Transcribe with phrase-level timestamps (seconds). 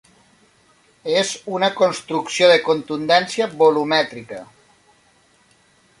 [1.17, 4.41] És una construcció de contundència volumètrica.